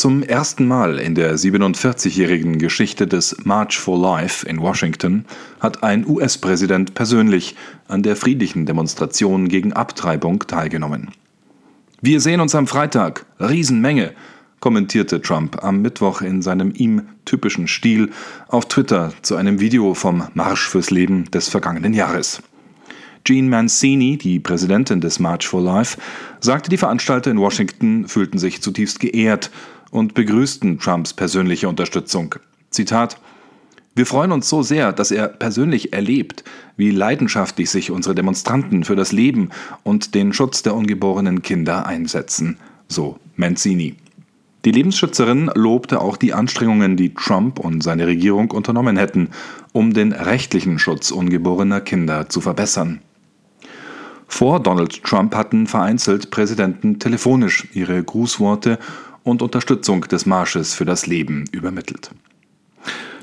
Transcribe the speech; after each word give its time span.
Zum 0.00 0.22
ersten 0.22 0.66
Mal 0.66 0.98
in 0.98 1.14
der 1.14 1.36
47-jährigen 1.36 2.58
Geschichte 2.58 3.06
des 3.06 3.36
March 3.44 3.78
for 3.78 4.00
Life 4.00 4.48
in 4.48 4.62
Washington 4.62 5.26
hat 5.60 5.82
ein 5.82 6.06
US-Präsident 6.08 6.94
persönlich 6.94 7.54
an 7.86 8.02
der 8.02 8.16
friedlichen 8.16 8.64
Demonstration 8.64 9.48
gegen 9.48 9.74
Abtreibung 9.74 10.38
teilgenommen. 10.46 11.10
Wir 12.00 12.22
sehen 12.22 12.40
uns 12.40 12.54
am 12.54 12.66
Freitag, 12.66 13.26
Riesenmenge, 13.40 14.12
kommentierte 14.60 15.20
Trump 15.20 15.62
am 15.62 15.82
Mittwoch 15.82 16.22
in 16.22 16.40
seinem 16.40 16.72
ihm 16.74 17.02
typischen 17.26 17.68
Stil 17.68 18.08
auf 18.48 18.68
Twitter 18.68 19.12
zu 19.20 19.36
einem 19.36 19.60
Video 19.60 19.92
vom 19.92 20.24
Marsch 20.32 20.66
fürs 20.66 20.90
Leben 20.90 21.30
des 21.30 21.50
vergangenen 21.50 21.92
Jahres. 21.92 22.42
Jean 23.26 23.50
Mancini, 23.50 24.16
die 24.16 24.40
Präsidentin 24.40 25.02
des 25.02 25.18
March 25.18 25.46
for 25.46 25.60
Life, 25.60 25.98
sagte, 26.40 26.70
die 26.70 26.78
Veranstalter 26.78 27.30
in 27.30 27.38
Washington 27.38 28.08
fühlten 28.08 28.38
sich 28.38 28.62
zutiefst 28.62 28.98
geehrt 28.98 29.50
und 29.90 30.14
begrüßten 30.14 30.78
Trumps 30.78 31.14
persönliche 31.14 31.68
Unterstützung. 31.68 32.34
Zitat 32.70 33.18
wir 33.96 34.06
freuen 34.06 34.30
uns 34.30 34.48
so 34.48 34.62
sehr, 34.62 34.92
dass 34.92 35.10
er 35.10 35.26
persönlich 35.26 35.92
erlebt, 35.92 36.44
wie 36.76 36.90
leidenschaftlich 36.90 37.70
sich 37.70 37.90
unsere 37.90 38.14
Demonstranten 38.14 38.84
für 38.84 38.94
das 38.94 39.10
Leben 39.10 39.50
und 39.82 40.14
den 40.14 40.32
Schutz 40.32 40.62
der 40.62 40.74
ungeborenen 40.76 41.42
Kinder 41.42 41.86
einsetzen, 41.86 42.56
so 42.86 43.18
Mancini. 43.34 43.96
Die 44.64 44.70
Lebensschützerin 44.70 45.50
lobte 45.54 46.00
auch 46.00 46.16
die 46.16 46.34
Anstrengungen, 46.34 46.96
die 46.96 47.14
Trump 47.14 47.58
und 47.58 47.82
seine 47.82 48.06
Regierung 48.06 48.52
unternommen 48.52 48.96
hätten, 48.96 49.30
um 49.72 49.92
den 49.92 50.12
rechtlichen 50.12 50.78
Schutz 50.78 51.10
ungeborener 51.10 51.80
Kinder 51.80 52.28
zu 52.28 52.40
verbessern. 52.40 53.00
Vor 54.28 54.60
Donald 54.60 55.02
Trump 55.02 55.34
hatten 55.34 55.66
vereinzelt 55.66 56.30
Präsidenten 56.30 57.00
telefonisch 57.00 57.66
ihre 57.72 58.02
Grußworte 58.02 58.78
und 59.22 59.42
Unterstützung 59.42 60.02
des 60.02 60.26
Marsches 60.26 60.74
für 60.74 60.84
das 60.84 61.06
Leben 61.06 61.44
übermittelt. 61.52 62.10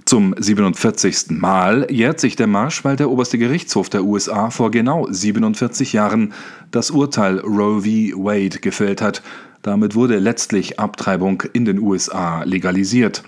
Zum 0.06 0.36
47. 0.38 1.32
Mal 1.32 1.86
jährt 1.92 2.20
sich 2.20 2.38
der 2.38 2.48
Marsch, 2.48 2.86
weil 2.86 2.96
der 2.96 3.10
oberste 3.10 3.38
Gerichtshof 3.38 3.90
der 3.90 4.06
USA 4.06 4.50
vor 4.52 4.72
genau 4.72 5.08
47 5.10 5.92
Jahren 5.92 6.34
das 6.72 6.92
Urteil 6.92 7.40
Roe 7.40 7.82
v. 7.82 8.24
Wade 8.24 8.60
gefällt 8.60 9.02
hat. 9.02 9.22
Damit 9.64 9.96
wurde 9.96 10.20
letztlich 10.20 10.80
Abtreibung 10.80 11.44
in 11.52 11.66
den 11.66 11.80
USA 11.80 12.44
legalisiert. 12.44 13.24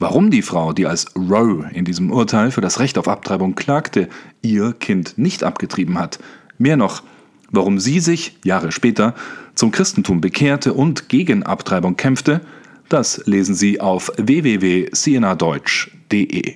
Warum 0.00 0.30
die 0.30 0.42
Frau, 0.42 0.72
die 0.72 0.86
als 0.86 1.06
Roe 1.16 1.70
in 1.72 1.84
diesem 1.84 2.10
Urteil 2.10 2.50
für 2.50 2.60
das 2.60 2.80
Recht 2.80 2.98
auf 2.98 3.06
Abtreibung 3.06 3.54
klagte, 3.54 4.08
ihr 4.42 4.72
Kind 4.72 5.18
nicht 5.18 5.44
abgetrieben 5.44 5.98
hat, 5.98 6.18
Mehr 6.58 6.76
noch, 6.76 7.02
warum 7.50 7.78
sie 7.78 8.00
sich 8.00 8.36
Jahre 8.44 8.72
später 8.72 9.14
zum 9.54 9.70
Christentum 9.70 10.20
bekehrte 10.20 10.72
und 10.72 11.08
gegen 11.08 11.42
Abtreibung 11.42 11.96
kämpfte, 11.96 12.40
das 12.88 13.22
lesen 13.26 13.54
Sie 13.54 13.80
auf 13.80 14.10
www.cnadeutsch.de. 14.16 16.54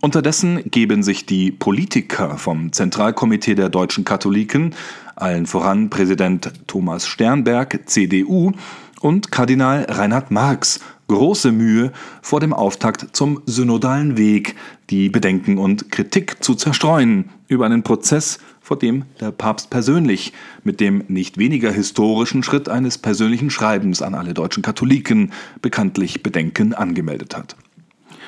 Unterdessen 0.00 0.62
geben 0.70 1.02
sich 1.02 1.26
die 1.26 1.52
Politiker 1.52 2.38
vom 2.38 2.72
Zentralkomitee 2.72 3.54
der 3.54 3.68
deutschen 3.68 4.04
Katholiken, 4.04 4.74
allen 5.14 5.46
voran 5.46 5.90
Präsident 5.90 6.50
Thomas 6.66 7.06
Sternberg, 7.06 7.80
CDU, 7.86 8.52
und 9.00 9.30
Kardinal 9.30 9.84
Reinhard 9.88 10.30
Marx 10.30 10.80
große 11.08 11.52
Mühe 11.52 11.92
vor 12.22 12.40
dem 12.40 12.52
Auftakt 12.52 13.08
zum 13.12 13.42
synodalen 13.46 14.16
Weg, 14.16 14.56
die 14.90 15.10
Bedenken 15.10 15.58
und 15.58 15.90
Kritik 15.90 16.42
zu 16.42 16.54
zerstreuen 16.54 17.30
über 17.48 17.66
einen 17.66 17.82
Prozess, 17.82 18.38
vor 18.72 18.78
dem 18.78 19.04
der 19.20 19.32
Papst 19.32 19.68
persönlich 19.68 20.32
mit 20.64 20.80
dem 20.80 21.04
nicht 21.08 21.36
weniger 21.36 21.70
historischen 21.70 22.42
Schritt 22.42 22.70
eines 22.70 22.96
persönlichen 22.96 23.50
Schreibens 23.50 24.00
an 24.00 24.14
alle 24.14 24.32
deutschen 24.32 24.62
Katholiken 24.62 25.30
bekanntlich 25.60 26.22
Bedenken 26.22 26.72
angemeldet 26.72 27.36
hat. 27.36 27.54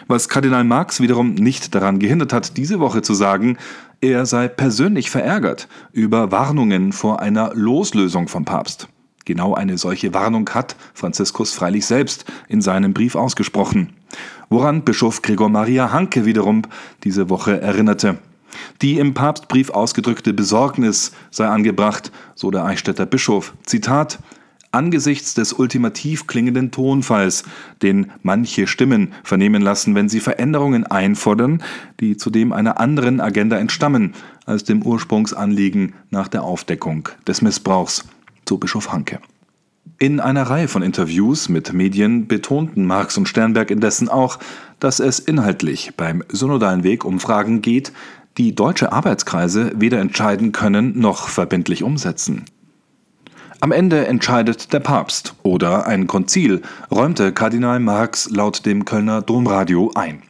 Was 0.06 0.28
Kardinal 0.28 0.64
Marx 0.64 1.00
wiederum 1.00 1.32
nicht 1.32 1.74
daran 1.74 1.98
gehindert 1.98 2.34
hat, 2.34 2.58
diese 2.58 2.78
Woche 2.78 3.00
zu 3.00 3.14
sagen, 3.14 3.56
er 4.02 4.26
sei 4.26 4.48
persönlich 4.48 5.08
verärgert 5.08 5.66
über 5.92 6.30
Warnungen 6.30 6.92
vor 6.92 7.22
einer 7.22 7.54
Loslösung 7.54 8.28
vom 8.28 8.44
Papst. 8.44 8.88
Genau 9.24 9.54
eine 9.54 9.78
solche 9.78 10.12
Warnung 10.12 10.50
hat 10.50 10.76
Franziskus 10.92 11.54
freilich 11.54 11.86
selbst 11.86 12.26
in 12.48 12.60
seinem 12.60 12.92
Brief 12.92 13.14
ausgesprochen, 13.14 13.94
woran 14.50 14.84
Bischof 14.84 15.22
Gregor 15.22 15.48
Maria 15.48 15.90
Hanke 15.90 16.26
wiederum 16.26 16.60
diese 17.02 17.30
Woche 17.30 17.62
erinnerte. 17.62 18.18
Die 18.82 18.98
im 18.98 19.14
Papstbrief 19.14 19.70
ausgedrückte 19.70 20.32
Besorgnis 20.32 21.12
sei 21.30 21.46
angebracht, 21.46 22.12
so 22.34 22.50
der 22.50 22.64
Eichstätter 22.64 23.06
Bischof. 23.06 23.54
Zitat 23.64 24.18
Angesichts 24.74 25.34
des 25.34 25.52
ultimativ 25.52 26.26
klingenden 26.26 26.72
Tonfalls, 26.72 27.44
den 27.80 28.10
manche 28.22 28.66
Stimmen 28.66 29.12
vernehmen 29.22 29.62
lassen, 29.62 29.94
wenn 29.94 30.08
sie 30.08 30.18
Veränderungen 30.18 30.84
einfordern, 30.84 31.62
die 32.00 32.16
zudem 32.16 32.52
einer 32.52 32.80
anderen 32.80 33.20
Agenda 33.20 33.56
entstammen 33.56 34.14
als 34.46 34.64
dem 34.64 34.82
Ursprungsanliegen 34.82 35.94
nach 36.10 36.26
der 36.26 36.42
Aufdeckung 36.42 37.08
des 37.24 37.40
Missbrauchs 37.40 38.04
so 38.48 38.58
Bischof 38.58 38.92
Hanke. 38.92 39.20
In 39.98 40.18
einer 40.18 40.42
Reihe 40.42 40.66
von 40.66 40.82
Interviews 40.82 41.48
mit 41.48 41.72
Medien 41.72 42.26
betonten 42.26 42.84
Marx 42.84 43.16
und 43.16 43.28
Sternberg 43.28 43.70
indessen 43.70 44.08
auch, 44.08 44.40
dass 44.80 44.98
es 44.98 45.20
inhaltlich 45.20 45.92
beim 45.96 46.24
synodalen 46.28 46.82
Weg 46.82 47.04
um 47.04 47.20
Fragen 47.20 47.62
geht, 47.62 47.92
die 48.38 48.54
deutsche 48.54 48.92
Arbeitskreise 48.92 49.72
weder 49.76 50.00
entscheiden 50.00 50.52
können 50.52 50.98
noch 50.98 51.28
verbindlich 51.28 51.82
umsetzen. 51.82 52.44
Am 53.60 53.72
Ende 53.72 54.06
entscheidet 54.06 54.72
der 54.72 54.80
Papst 54.80 55.34
oder 55.42 55.86
ein 55.86 56.06
Konzil, 56.06 56.62
räumte 56.90 57.32
Kardinal 57.32 57.80
Marx 57.80 58.28
laut 58.28 58.66
dem 58.66 58.84
Kölner 58.84 59.22
Domradio 59.22 59.90
ein. 59.94 60.22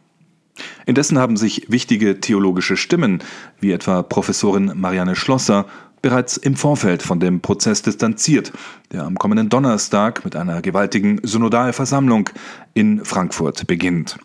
Indessen 0.85 1.19
haben 1.19 1.35
sich 1.35 1.65
wichtige 1.69 2.21
theologische 2.21 2.77
Stimmen, 2.77 3.21
wie 3.59 3.71
etwa 3.71 4.03
Professorin 4.03 4.71
Marianne 4.75 5.15
Schlosser 5.15 5.65
bereits 6.01 6.37
im 6.37 6.55
Vorfeld 6.55 7.01
von 7.01 7.19
dem 7.19 7.41
Prozess 7.41 7.81
distanziert, 7.81 8.53
der 8.91 9.03
am 9.03 9.17
kommenden 9.17 9.49
Donnerstag 9.49 10.23
mit 10.23 10.35
einer 10.35 10.61
gewaltigen 10.61 11.19
Synodalversammlung 11.23 12.29
in 12.73 13.03
Frankfurt 13.03 13.65
beginnt. 13.67 14.17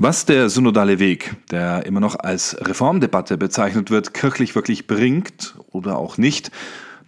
Was 0.00 0.24
der 0.24 0.48
synodale 0.48 1.00
Weg, 1.00 1.34
der 1.50 1.84
immer 1.84 1.98
noch 1.98 2.14
als 2.14 2.56
Reformdebatte 2.60 3.36
bezeichnet 3.36 3.90
wird, 3.90 4.14
kirchlich 4.14 4.54
wirklich 4.54 4.86
bringt 4.86 5.56
oder 5.72 5.98
auch 5.98 6.18
nicht, 6.18 6.52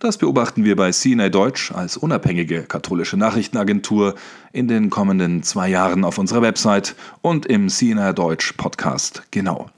das 0.01 0.19
beobachten 0.19 0.65
wir 0.65 0.75
bei 0.75 0.91
CNA 0.91 1.29
Deutsch 1.29 1.71
als 1.71 1.97
unabhängige 1.97 2.65
katholische 2.65 3.17
Nachrichtenagentur 3.17 4.17
in 4.53 4.67
den 4.67 4.91
kommenden 4.91 5.45
zwei 5.45 5.69
Jahren 5.69 6.03
auf 6.03 6.19
unserer 6.19 6.43
Website 6.43 6.97
und 7.23 7.47
im 7.47 7.69
CNA 7.69 8.13
Deutsch 8.13 8.55
Podcast 8.55 9.23
genau. 9.31 9.71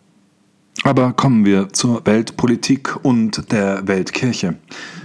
Aber 0.84 1.12
kommen 1.12 1.44
wir 1.44 1.72
zur 1.72 2.04
Weltpolitik 2.06 2.96
und 3.04 3.52
der 3.52 3.86
Weltkirche. 3.86 4.56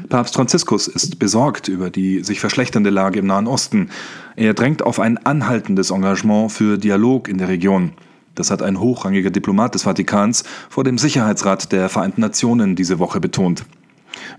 Papst 0.09 0.33
Franziskus 0.33 0.87
ist 0.87 1.19
besorgt 1.19 1.67
über 1.67 1.91
die 1.91 2.23
sich 2.23 2.39
verschlechternde 2.39 2.89
Lage 2.89 3.19
im 3.19 3.27
Nahen 3.27 3.45
Osten. 3.45 3.91
Er 4.35 4.55
drängt 4.55 4.81
auf 4.81 4.99
ein 4.99 5.17
anhaltendes 5.17 5.91
Engagement 5.91 6.51
für 6.51 6.79
Dialog 6.79 7.27
in 7.27 7.37
der 7.37 7.49
Region. 7.49 7.91
Das 8.33 8.49
hat 8.49 8.63
ein 8.63 8.79
hochrangiger 8.79 9.29
Diplomat 9.29 9.75
des 9.75 9.83
Vatikans 9.83 10.43
vor 10.69 10.83
dem 10.83 10.97
Sicherheitsrat 10.97 11.71
der 11.71 11.89
Vereinten 11.89 12.21
Nationen 12.21 12.75
diese 12.75 12.97
Woche 12.97 13.19
betont. 13.19 13.65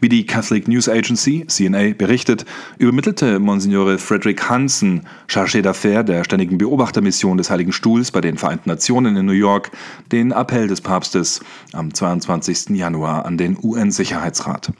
Wie 0.00 0.08
die 0.08 0.26
Catholic 0.26 0.68
News 0.68 0.88
Agency, 0.88 1.44
CNA, 1.46 1.94
berichtet, 1.94 2.44
übermittelte 2.78 3.38
Monsignore 3.38 3.98
Frederick 3.98 4.48
Hansen, 4.48 5.02
Chargé 5.28 5.62
d'Affaires 5.62 6.04
der 6.04 6.24
Ständigen 6.24 6.58
Beobachtermission 6.58 7.38
des 7.38 7.50
Heiligen 7.50 7.72
Stuhls 7.72 8.10
bei 8.10 8.20
den 8.20 8.38
Vereinten 8.38 8.68
Nationen 8.68 9.16
in 9.16 9.26
New 9.26 9.32
York, 9.32 9.70
den 10.12 10.32
Appell 10.32 10.68
des 10.68 10.80
Papstes 10.80 11.40
am 11.72 11.92
22. 11.92 12.70
Januar 12.70 13.24
an 13.24 13.38
den 13.38 13.56
UN-Sicherheitsrat. 13.62 14.72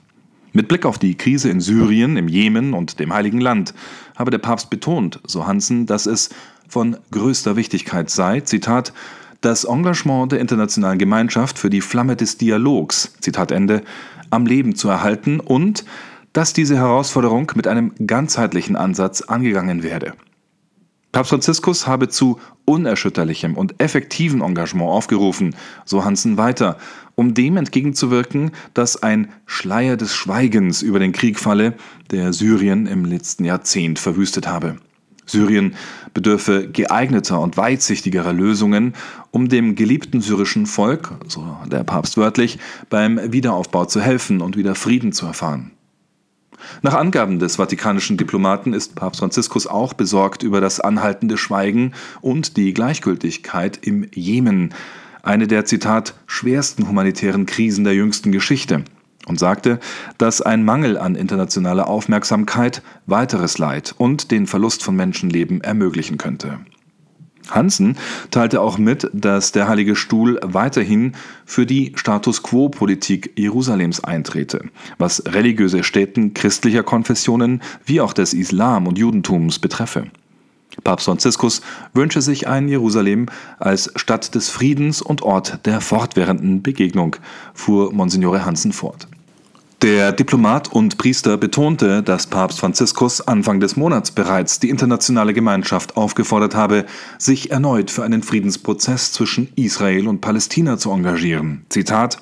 Mit 0.51 0.67
Blick 0.67 0.85
auf 0.85 0.97
die 0.97 1.15
Krise 1.15 1.49
in 1.49 1.61
Syrien, 1.61 2.17
im 2.17 2.27
Jemen 2.27 2.73
und 2.73 2.99
dem 2.99 3.13
Heiligen 3.13 3.39
Land 3.39 3.73
habe 4.15 4.31
der 4.31 4.39
Papst 4.39 4.69
betont, 4.69 5.19
so 5.25 5.45
Hansen, 5.45 5.85
dass 5.85 6.07
es 6.07 6.29
von 6.67 6.97
größter 7.11 7.55
Wichtigkeit 7.55 8.09
sei, 8.09 8.41
Zitat, 8.41 8.93
das 9.41 9.63
Engagement 9.63 10.31
der 10.31 10.39
internationalen 10.39 10.99
Gemeinschaft 10.99 11.59
für 11.59 11.69
die 11.69 11.81
Flamme 11.81 12.15
des 12.15 12.37
Dialogs, 12.37 13.13
Zitat 13.21 13.51
Ende, 13.51 13.83
am 14.29 14.45
Leben 14.45 14.75
zu 14.75 14.89
erhalten 14.89 15.39
und 15.39 15.85
dass 16.33 16.53
diese 16.53 16.77
Herausforderung 16.77 17.51
mit 17.55 17.67
einem 17.67 17.93
ganzheitlichen 18.05 18.75
Ansatz 18.75 19.21
angegangen 19.21 19.83
werde. 19.83 20.13
Papst 21.11 21.31
Franziskus 21.31 21.87
habe 21.87 22.07
zu 22.07 22.39
unerschütterlichem 22.65 23.55
und 23.57 23.81
effektiven 23.81 24.41
Engagement 24.41 24.91
aufgerufen, 24.91 25.55
so 25.83 26.05
Hansen 26.05 26.37
weiter, 26.37 26.77
um 27.15 27.33
dem 27.33 27.57
entgegenzuwirken, 27.57 28.51
dass 28.75 29.01
ein 29.01 29.29
Schleier 29.47 29.97
des 29.97 30.13
Schweigens 30.13 30.83
über 30.83 30.99
den 30.99 31.11
Krieg 31.11 31.39
falle, 31.39 31.73
der 32.11 32.31
Syrien 32.31 32.85
im 32.85 33.05
letzten 33.05 33.43
Jahrzehnt 33.43 33.97
verwüstet 33.97 34.47
habe. 34.47 34.75
Syrien 35.29 35.75
bedürfe 36.13 36.67
geeigneter 36.67 37.39
und 37.39 37.57
weitsichtigerer 37.57 38.33
Lösungen, 38.33 38.93
um 39.31 39.49
dem 39.49 39.75
geliebten 39.75 40.21
syrischen 40.21 40.65
Volk, 40.65 41.11
so 41.27 41.57
der 41.71 41.83
Papst 41.83 42.17
wörtlich, 42.17 42.59
beim 42.89 43.19
Wiederaufbau 43.31 43.85
zu 43.85 44.01
helfen 44.01 44.41
und 44.41 44.57
wieder 44.57 44.75
Frieden 44.75 45.11
zu 45.11 45.25
erfahren. 45.25 45.71
Nach 46.81 46.93
Angaben 46.93 47.39
des 47.39 47.55
vatikanischen 47.55 48.17
Diplomaten 48.17 48.73
ist 48.73 48.95
Papst 48.95 49.19
Franziskus 49.19 49.65
auch 49.65 49.93
besorgt 49.93 50.43
über 50.43 50.59
das 50.61 50.79
anhaltende 50.79 51.37
Schweigen 51.37 51.93
und 52.21 52.57
die 52.57 52.73
Gleichgültigkeit 52.73 53.79
im 53.81 54.07
Jemen, 54.13 54.73
eine 55.23 55.47
der 55.47 55.65
Zitat 55.65 56.15
schwersten 56.27 56.87
humanitären 56.87 57.45
Krisen 57.45 57.83
der 57.83 57.93
jüngsten 57.93 58.31
Geschichte, 58.31 58.83
und 59.29 59.39
sagte, 59.39 59.79
dass 60.17 60.41
ein 60.41 60.65
Mangel 60.65 60.97
an 60.97 61.15
internationaler 61.15 61.87
Aufmerksamkeit 61.87 62.81
weiteres 63.05 63.57
Leid 63.57 63.95
und 63.97 64.31
den 64.31 64.47
Verlust 64.47 64.83
von 64.83 64.95
Menschenleben 64.95 65.61
ermöglichen 65.61 66.17
könnte. 66.17 66.59
Hansen 67.51 67.97
teilte 68.31 68.61
auch 68.61 68.77
mit, 68.77 69.09
dass 69.13 69.51
der 69.51 69.67
Heilige 69.67 69.95
Stuhl 69.95 70.39
weiterhin 70.43 71.13
für 71.45 71.65
die 71.65 71.93
Status 71.95 72.43
quo-Politik 72.43 73.33
Jerusalems 73.35 74.03
eintrete, 74.03 74.65
was 74.97 75.23
religiöse 75.25 75.83
Städten 75.83 76.33
christlicher 76.33 76.83
Konfessionen 76.83 77.61
wie 77.85 78.01
auch 78.01 78.13
des 78.13 78.33
Islam 78.33 78.87
und 78.87 78.97
Judentums 78.97 79.59
betreffe. 79.59 80.07
Papst 80.83 81.05
Franziskus 81.05 81.61
wünsche 81.93 82.21
sich 82.21 82.47
ein 82.47 82.69
Jerusalem 82.69 83.25
als 83.57 83.91
Stadt 83.95 84.35
des 84.35 84.49
Friedens 84.49 85.01
und 85.01 85.23
Ort 85.23 85.65
der 85.65 85.81
fortwährenden 85.81 86.61
Begegnung, 86.61 87.15
fuhr 87.53 87.91
Monsignore 87.91 88.45
Hansen 88.45 88.71
fort. 88.71 89.07
Der 89.81 90.11
Diplomat 90.11 90.73
und 90.73 90.97
Priester 90.97 91.37
betonte, 91.37 92.03
dass 92.03 92.27
Papst 92.27 92.59
Franziskus 92.59 93.21
Anfang 93.21 93.61
des 93.61 93.77
Monats 93.77 94.11
bereits 94.11 94.59
die 94.59 94.69
internationale 94.69 95.33
Gemeinschaft 95.33 95.95
aufgefordert 95.95 96.53
habe, 96.53 96.85
sich 97.17 97.51
erneut 97.51 97.89
für 97.89 98.03
einen 98.03 98.21
Friedensprozess 98.21 99.13
zwischen 99.13 99.53
Israel 99.55 100.09
und 100.09 100.19
Palästina 100.19 100.77
zu 100.77 100.91
engagieren. 100.91 101.65
Zitat 101.69 102.21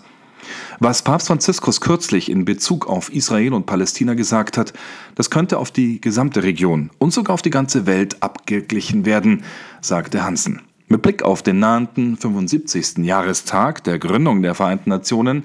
was 0.80 1.02
Papst 1.02 1.28
Franziskus 1.28 1.82
kürzlich 1.82 2.30
in 2.30 2.46
Bezug 2.46 2.88
auf 2.88 3.12
Israel 3.12 3.54
und 3.54 3.66
Palästina 3.66 4.14
gesagt 4.14 4.58
hat, 4.58 4.72
das 5.16 5.32
könnte 5.32 5.58
auf 5.58 5.72
die 5.72 6.00
gesamte 6.00 6.44
Region 6.44 6.92
und 7.00 7.12
sogar 7.12 7.34
auf 7.34 7.42
die 7.42 7.50
ganze 7.50 7.88
Welt 7.88 8.22
abgeglichen 8.22 9.06
werden, 9.06 9.44
sagte 9.82 10.24
Hansen. 10.24 10.62
Mit 10.88 11.02
Blick 11.02 11.24
auf 11.24 11.42
den 11.42 11.58
nahenden 11.58 12.16
75. 12.18 13.00
Jahrestag 13.00 13.84
der 13.84 13.98
Gründung 13.98 14.44
der 14.44 14.54
Vereinten 14.54 14.92
Nationen 14.92 15.44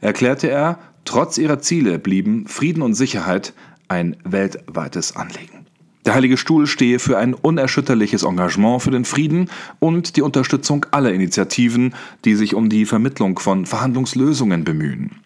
erklärte 0.00 0.48
er, 0.48 0.78
Trotz 1.04 1.38
ihrer 1.38 1.60
Ziele 1.60 1.98
blieben 1.98 2.46
Frieden 2.46 2.82
und 2.82 2.94
Sicherheit 2.94 3.52
ein 3.88 4.16
weltweites 4.24 5.16
Anliegen. 5.16 5.66
Der 6.06 6.14
Heilige 6.14 6.38
Stuhl 6.38 6.66
stehe 6.66 6.98
für 6.98 7.18
ein 7.18 7.34
unerschütterliches 7.34 8.22
Engagement 8.22 8.82
für 8.82 8.90
den 8.90 9.04
Frieden 9.04 9.50
und 9.80 10.16
die 10.16 10.22
Unterstützung 10.22 10.86
aller 10.92 11.12
Initiativen, 11.12 11.94
die 12.24 12.34
sich 12.34 12.54
um 12.54 12.70
die 12.70 12.86
Vermittlung 12.86 13.38
von 13.38 13.66
Verhandlungslösungen 13.66 14.64
bemühen. 14.64 15.20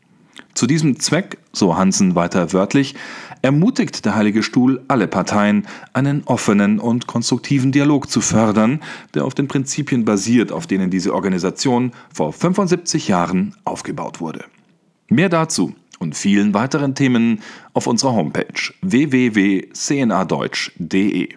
Zu 0.54 0.66
diesem 0.66 0.98
Zweck, 1.00 1.38
so 1.52 1.76
Hansen 1.76 2.14
weiter 2.14 2.52
wörtlich, 2.52 2.94
ermutigt 3.42 4.04
der 4.04 4.14
Heilige 4.14 4.42
Stuhl 4.42 4.82
alle 4.88 5.06
Parteien, 5.06 5.66
einen 5.92 6.22
offenen 6.24 6.78
und 6.78 7.06
konstruktiven 7.06 7.72
Dialog 7.72 8.08
zu 8.08 8.20
fördern, 8.20 8.80
der 9.14 9.24
auf 9.24 9.34
den 9.34 9.48
Prinzipien 9.48 10.04
basiert, 10.04 10.50
auf 10.50 10.66
denen 10.66 10.90
diese 10.90 11.12
Organisation 11.12 11.92
vor 12.12 12.32
75 12.32 13.08
Jahren 13.08 13.54
aufgebaut 13.64 14.20
wurde. 14.20 14.44
Mehr 15.14 15.28
dazu 15.28 15.74
und 16.00 16.16
vielen 16.16 16.54
weiteren 16.54 16.96
Themen 16.96 17.40
auf 17.72 17.86
unserer 17.86 18.14
Homepage 18.14 18.72
www.cnadeutsch.de. 18.82 21.28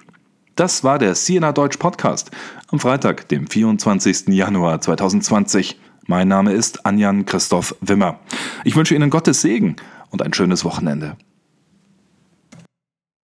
Das 0.55 0.83
war 0.83 0.97
der 0.97 1.13
CNA 1.13 1.51
Deutsch 1.51 1.77
Podcast 1.77 2.31
am 2.69 2.79
Freitag, 2.79 3.29
dem 3.29 3.45
24. 3.45 4.29
Januar 4.29 4.81
2020. 4.81 5.79
Mein 6.07 6.27
Name 6.27 6.53
ist 6.53 6.87
Anjan 6.87 7.25
Christoph 7.25 7.75
Wimmer. 7.79 8.19
Ich 8.63 8.75
wünsche 8.75 8.95
Ihnen 8.95 9.11
Gottes 9.11 9.41
Segen 9.41 9.75
und 10.09 10.23
ein 10.23 10.33
schönes 10.33 10.65
Wochenende. 10.65 11.15